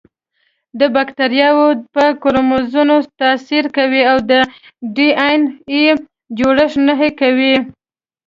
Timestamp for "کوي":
3.77-4.01, 7.21-7.55